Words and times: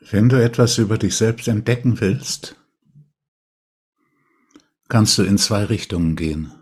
Wenn 0.00 0.28
du 0.28 0.42
etwas 0.42 0.78
über 0.78 0.98
dich 0.98 1.16
selbst 1.16 1.48
entdecken 1.48 2.00
willst, 2.00 2.56
kannst 4.88 5.18
du 5.18 5.22
in 5.22 5.38
zwei 5.38 5.64
Richtungen 5.64 6.16
gehen. 6.16 6.52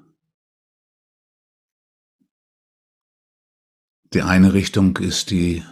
Die 4.13 4.22
eine 4.22 4.53
Richtung 4.53 4.96
ist 4.99 5.31
die 5.31 5.64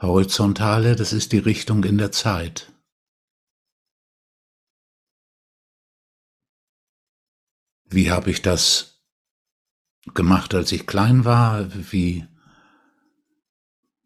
horizontale, 0.00 0.96
das 0.96 1.12
ist 1.12 1.32
die 1.32 1.38
Richtung 1.38 1.84
in 1.84 1.98
der 1.98 2.10
Zeit. 2.10 2.72
Wie 7.84 8.10
habe 8.10 8.30
ich 8.30 8.42
das 8.42 9.04
gemacht, 10.14 10.52
als 10.52 10.72
ich 10.72 10.86
klein 10.86 11.24
war? 11.24 11.72
Wie 11.92 12.26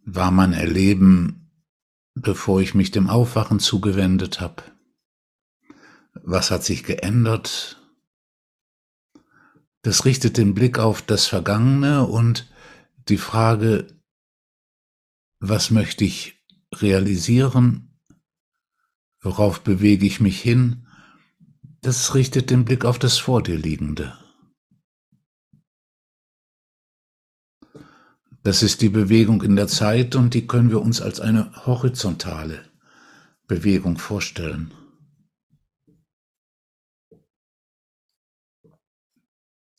war 0.05 0.31
mein 0.31 0.53
Erleben, 0.53 1.38
bevor 2.23 2.61
ich 2.61 2.75
mich 2.75 2.91
dem 2.91 3.09
Aufwachen 3.09 3.61
zugewendet 3.61 4.41
habe? 4.41 4.63
Was 6.15 6.51
hat 6.51 6.65
sich 6.65 6.85
geändert? 6.85 7.81
Das 9.83 10.05
richtet 10.05 10.37
den 10.37 10.55
Blick 10.55 10.79
auf 10.79 11.03
das 11.03 11.27
Vergangene 11.27 12.07
und 12.07 12.51
die 13.09 13.19
Frage, 13.19 13.87
was 15.41 15.71
möchte 15.71 16.05
ich 16.05 16.45
realisieren? 16.75 18.01
Worauf 19.21 19.61
bewege 19.61 20.07
ich 20.07 20.21
mich 20.21 20.41
hin? 20.41 20.87
Das 21.81 22.15
richtet 22.15 22.51
den 22.51 22.65
Blick 22.65 22.85
auf 22.85 22.99
das 22.99 23.19
vor 23.19 23.43
dir 23.43 23.57
liegende. 23.57 24.19
Das 28.49 28.63
ist 28.63 28.81
die 28.81 28.89
Bewegung 28.89 29.43
in 29.43 29.57
der 29.57 29.69
Zeit 29.69 30.17
und 30.17 30.33
die 30.33 30.47
können 30.47 30.71
wir 30.71 30.81
uns 30.81 31.03
als 31.03 31.21
eine 31.21 31.67
horizontale 31.67 32.65
Bewegung 33.47 33.99
vorstellen. 33.99 34.73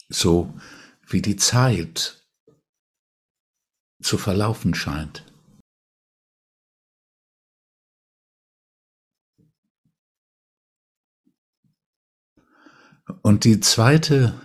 So 0.07 0.53
wie 1.07 1.23
die 1.23 1.35
Zeit 1.35 2.23
zu 4.03 4.19
verlaufen 4.19 4.75
scheint. 4.75 5.25
Und 13.23 13.45
die 13.45 13.61
zweite 13.61 14.39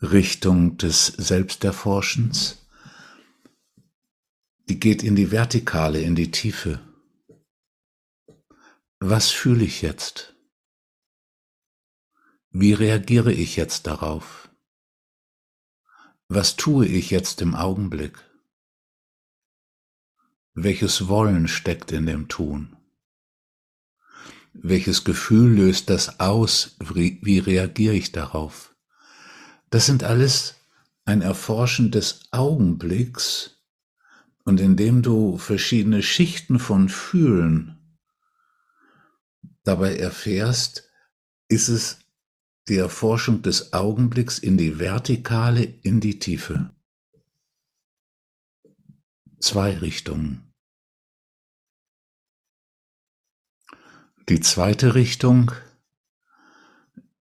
Richtung 0.00 0.76
des 0.76 1.06
Selbsterforschens, 1.06 2.60
die 4.70 4.78
geht 4.78 5.02
in 5.02 5.16
die 5.16 5.32
Vertikale, 5.32 6.00
in 6.00 6.14
die 6.14 6.30
Tiefe. 6.30 6.78
Was 9.00 9.28
fühle 9.28 9.64
ich 9.64 9.82
jetzt? 9.82 10.36
Wie 12.50 12.72
reagiere 12.72 13.32
ich 13.32 13.56
jetzt 13.56 13.88
darauf? 13.88 14.48
Was 16.28 16.54
tue 16.54 16.86
ich 16.86 17.10
jetzt 17.10 17.42
im 17.42 17.56
Augenblick? 17.56 18.16
Welches 20.54 21.08
Wollen 21.08 21.48
steckt 21.48 21.90
in 21.90 22.06
dem 22.06 22.28
Tun? 22.28 22.76
Welches 24.52 25.02
Gefühl 25.02 25.56
löst 25.56 25.90
das 25.90 26.20
aus? 26.20 26.76
Wie 26.78 27.40
reagiere 27.40 27.94
ich 27.94 28.12
darauf? 28.12 28.72
Das 29.70 29.86
sind 29.86 30.04
alles 30.04 30.54
ein 31.04 31.22
Erforschen 31.22 31.90
des 31.90 32.28
Augenblicks 32.30 33.59
und 34.44 34.60
indem 34.60 35.02
du 35.02 35.38
verschiedene 35.38 36.02
Schichten 36.02 36.58
von 36.58 36.88
Fühlen 36.88 37.98
dabei 39.64 39.96
erfährst, 39.96 40.88
ist 41.48 41.68
es 41.68 41.98
die 42.68 42.76
Erforschung 42.76 43.42
des 43.42 43.72
Augenblicks 43.72 44.38
in 44.38 44.56
die 44.56 44.78
Vertikale, 44.78 45.62
in 45.62 46.00
die 46.00 46.18
Tiefe. 46.18 46.70
Zwei 49.40 49.76
Richtungen. 49.78 50.52
Die 54.28 54.40
zweite 54.40 54.94
Richtung 54.94 55.50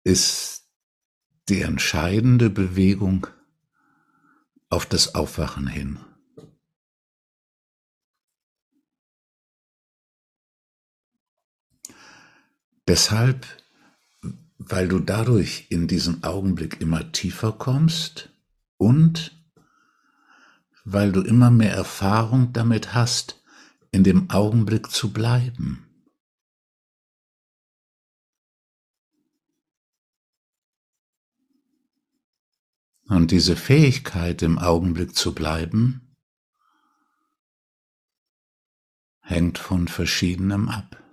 ist 0.03 0.69
die 1.47 1.61
entscheidende 1.61 2.49
Bewegung 2.49 3.27
auf 4.69 4.85
das 4.85 5.15
Aufwachen 5.15 5.67
hin. 5.67 5.99
Deshalb, 12.87 13.45
weil 14.57 14.87
du 14.87 14.99
dadurch 14.99 15.67
in 15.69 15.87
diesen 15.87 16.23
Augenblick 16.23 16.79
immer 16.79 17.11
tiefer 17.11 17.51
kommst 17.51 18.29
und 18.77 19.37
weil 20.85 21.11
du 21.11 21.21
immer 21.21 21.51
mehr 21.51 21.73
Erfahrung 21.73 22.53
damit 22.53 22.93
hast, 22.93 23.43
in 23.91 24.03
dem 24.03 24.29
Augenblick 24.29 24.89
zu 24.89 25.11
bleiben. 25.11 25.83
Und 33.09 33.31
diese 33.31 33.55
Fähigkeit, 33.55 34.41
im 34.41 34.59
Augenblick 34.59 35.15
zu 35.15 35.33
bleiben, 35.33 36.15
hängt 39.21 39.57
von 39.57 39.87
verschiedenem 39.87 40.69
ab. 40.69 41.06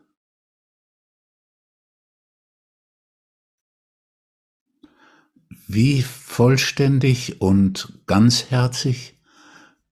Wie 5.67 6.03
vollständig 6.03 7.41
und 7.41 8.01
ganzherzig 8.07 9.19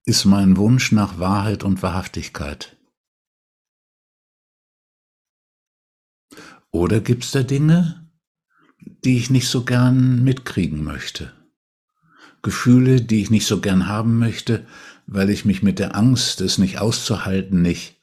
ist 0.05 0.27
mein 0.27 0.57
Wunsch 0.59 0.93
nach 0.93 1.19
Wahrheit 1.19 1.65
und 1.65 1.83
Wahrhaftigkeit? 1.83 2.77
Oder 6.71 7.01
gibt 7.01 7.25
es 7.25 7.31
da 7.31 7.43
Dinge, 7.43 8.11
die 9.05 9.17
ich 9.17 9.31
nicht 9.31 9.49
so 9.49 9.65
gern 9.65 10.23
mitkriegen 10.23 10.85
möchte? 10.85 11.33
Gefühle, 12.43 13.01
die 13.01 13.23
ich 13.23 13.31
nicht 13.31 13.47
so 13.47 13.61
gern 13.61 13.87
haben 13.87 14.19
möchte, 14.19 14.67
weil 15.07 15.31
ich 15.31 15.45
mich 15.45 15.63
mit 15.63 15.79
der 15.79 15.97
Angst, 15.97 16.41
es 16.41 16.59
nicht 16.59 16.81
auszuhalten, 16.81 17.63
nicht 17.63 17.97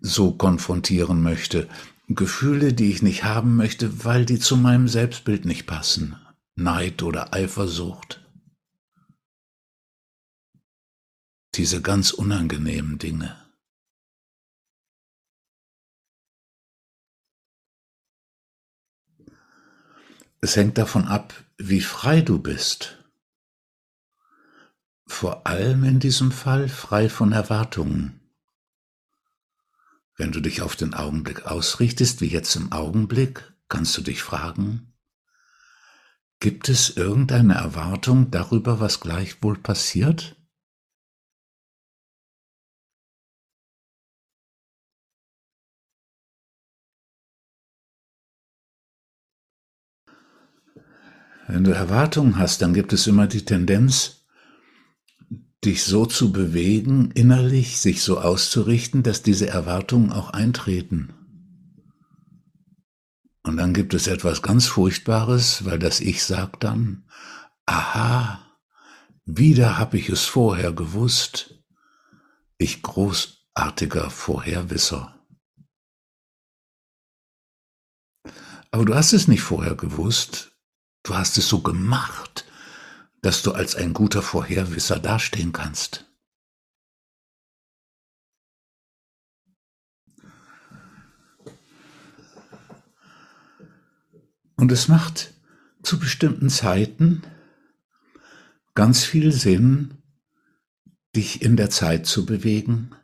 so 0.00 0.32
konfrontieren 0.32 1.22
möchte. 1.22 1.68
Gefühle, 2.08 2.72
die 2.72 2.90
ich 2.90 3.02
nicht 3.02 3.24
haben 3.24 3.56
möchte, 3.56 4.04
weil 4.04 4.24
die 4.24 4.38
zu 4.38 4.56
meinem 4.56 4.88
Selbstbild 4.88 5.44
nicht 5.44 5.66
passen. 5.66 6.16
Neid 6.56 7.02
oder 7.02 7.32
Eifersucht. 7.32 8.20
Diese 11.54 11.80
ganz 11.80 12.10
unangenehmen 12.10 12.98
Dinge. 12.98 13.36
Es 20.40 20.56
hängt 20.56 20.76
davon 20.76 21.06
ab, 21.06 21.32
wie 21.56 21.80
frei 21.80 22.20
du 22.20 22.38
bist 22.38 22.96
vor 25.06 25.46
allem 25.46 25.84
in 25.84 26.00
diesem 26.00 26.32
Fall 26.32 26.68
frei 26.68 27.08
von 27.08 27.32
Erwartungen. 27.32 28.20
Wenn 30.16 30.32
du 30.32 30.40
dich 30.40 30.62
auf 30.62 30.76
den 30.76 30.94
Augenblick 30.94 31.46
ausrichtest, 31.46 32.20
wie 32.20 32.28
jetzt 32.28 32.56
im 32.56 32.72
Augenblick, 32.72 33.52
kannst 33.68 33.96
du 33.96 34.02
dich 34.02 34.22
fragen, 34.22 34.92
gibt 36.40 36.68
es 36.68 36.96
irgendeine 36.96 37.54
Erwartung 37.54 38.30
darüber, 38.30 38.80
was 38.80 39.00
gleich 39.00 39.42
wohl 39.42 39.58
passiert? 39.58 40.36
Wenn 51.48 51.62
du 51.62 51.72
Erwartungen 51.72 52.38
hast, 52.38 52.60
dann 52.62 52.74
gibt 52.74 52.92
es 52.92 53.06
immer 53.06 53.28
die 53.28 53.44
Tendenz, 53.44 54.26
dich 55.64 55.84
so 55.84 56.04
zu 56.04 56.32
bewegen, 56.32 57.12
innerlich 57.12 57.80
sich 57.80 58.02
so 58.02 58.20
auszurichten, 58.20 59.02
dass 59.02 59.22
diese 59.22 59.48
Erwartungen 59.48 60.12
auch 60.12 60.30
eintreten. 60.30 61.15
Und 63.46 63.58
dann 63.58 63.74
gibt 63.74 63.94
es 63.94 64.08
etwas 64.08 64.42
ganz 64.42 64.66
Furchtbares, 64.66 65.64
weil 65.64 65.78
das 65.78 66.00
Ich 66.00 66.24
sagt 66.24 66.64
dann, 66.64 67.08
aha, 67.64 68.44
wieder 69.24 69.78
habe 69.78 69.98
ich 69.98 70.08
es 70.08 70.24
vorher 70.24 70.72
gewusst, 70.72 71.54
ich 72.58 72.82
großartiger 72.82 74.10
Vorherwisser. 74.10 75.24
Aber 78.72 78.84
du 78.84 78.96
hast 78.96 79.12
es 79.12 79.28
nicht 79.28 79.42
vorher 79.42 79.76
gewusst, 79.76 80.50
du 81.04 81.14
hast 81.14 81.38
es 81.38 81.48
so 81.48 81.60
gemacht, 81.60 82.46
dass 83.22 83.42
du 83.42 83.52
als 83.52 83.76
ein 83.76 83.92
guter 83.92 84.22
Vorherwisser 84.22 84.98
dastehen 84.98 85.52
kannst. 85.52 86.05
Und 94.56 94.72
es 94.72 94.88
macht 94.88 95.34
zu 95.82 95.98
bestimmten 95.98 96.48
Zeiten 96.50 97.22
ganz 98.74 99.04
viel 99.04 99.32
Sinn, 99.32 100.02
dich 101.14 101.42
in 101.42 101.56
der 101.56 101.70
Zeit 101.70 102.06
zu 102.06 102.26
bewegen, 102.26 102.94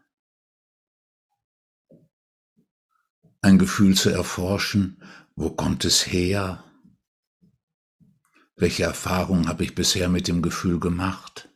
ein 3.41 3.59
Gefühl 3.59 3.97
zu 3.97 4.11
erforschen, 4.11 5.03
wo 5.35 5.51
kommt 5.51 5.85
es 5.85 6.07
her? 6.07 6.65
Welche 8.55 8.85
Erfahrungen 8.85 9.49
habe 9.49 9.65
ich 9.65 9.75
bisher 9.75 10.09
mit 10.09 10.29
dem 10.29 10.43
Gefühl 10.43 10.79
gemacht? 10.79 11.49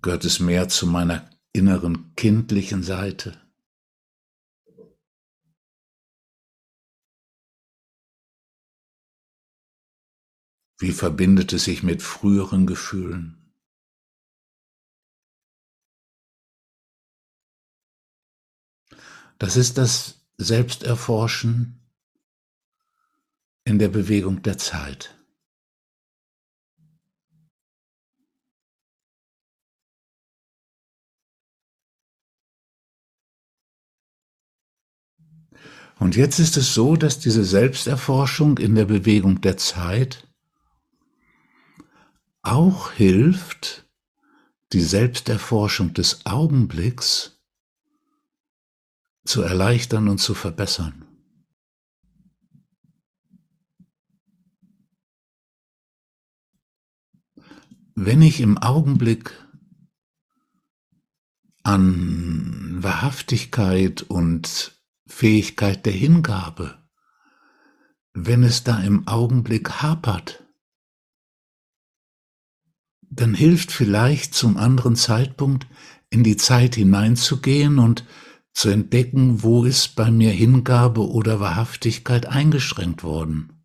Gehört 0.00 0.24
es 0.24 0.40
mehr 0.40 0.68
zu 0.68 0.86
meiner 0.86 1.28
inneren 1.52 2.14
kindlichen 2.14 2.82
Seite? 2.82 3.41
Wie 10.82 10.90
verbindet 10.90 11.52
es 11.52 11.62
sich 11.62 11.84
mit 11.84 12.02
früheren 12.02 12.66
Gefühlen? 12.66 13.54
Das 19.38 19.56
ist 19.56 19.78
das 19.78 20.26
Selbsterforschen 20.38 21.88
in 23.62 23.78
der 23.78 23.90
Bewegung 23.90 24.42
der 24.42 24.58
Zeit. 24.58 25.16
Und 36.00 36.16
jetzt 36.16 36.40
ist 36.40 36.56
es 36.56 36.74
so, 36.74 36.96
dass 36.96 37.20
diese 37.20 37.44
Selbsterforschung 37.44 38.58
in 38.58 38.74
der 38.74 38.86
Bewegung 38.86 39.40
der 39.42 39.56
Zeit 39.56 40.26
auch 42.42 42.92
hilft, 42.92 43.88
die 44.72 44.80
Selbsterforschung 44.80 45.94
des 45.94 46.26
Augenblicks 46.26 47.40
zu 49.24 49.42
erleichtern 49.42 50.08
und 50.08 50.18
zu 50.18 50.34
verbessern. 50.34 51.06
Wenn 57.94 58.22
ich 58.22 58.40
im 58.40 58.58
Augenblick 58.58 59.32
an 61.62 62.82
Wahrhaftigkeit 62.82 64.02
und 64.02 64.80
Fähigkeit 65.06 65.84
der 65.86 65.92
Hingabe, 65.92 66.82
wenn 68.14 68.42
es 68.42 68.64
da 68.64 68.80
im 68.80 69.06
Augenblick 69.06 69.82
hapert, 69.82 70.41
dann 73.14 73.34
hilft 73.34 73.72
vielleicht 73.72 74.34
zum 74.34 74.56
anderen 74.56 74.96
Zeitpunkt 74.96 75.66
in 76.08 76.24
die 76.24 76.36
Zeit 76.38 76.76
hineinzugehen 76.76 77.78
und 77.78 78.06
zu 78.54 78.70
entdecken, 78.70 79.42
wo 79.42 79.64
ist 79.64 79.96
bei 79.96 80.10
mir 80.10 80.30
Hingabe 80.30 81.08
oder 81.08 81.38
Wahrhaftigkeit 81.38 82.26
eingeschränkt 82.26 83.02
worden. 83.02 83.64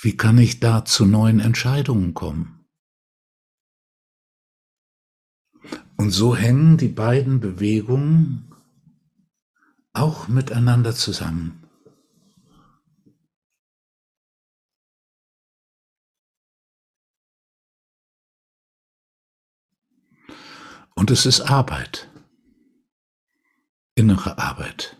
Wie 0.00 0.16
kann 0.16 0.38
ich 0.38 0.60
da 0.60 0.84
zu 0.84 1.04
neuen 1.04 1.40
Entscheidungen 1.40 2.14
kommen? 2.14 2.64
Und 5.96 6.10
so 6.10 6.36
hängen 6.36 6.76
die 6.76 6.88
beiden 6.88 7.40
Bewegungen 7.40 8.54
auch 9.92 10.28
miteinander 10.28 10.94
zusammen. 10.94 11.67
Und 20.98 21.12
es 21.12 21.26
ist 21.26 21.42
Arbeit 21.42 22.08
innere 23.94 24.36
Arbeit. 24.36 24.96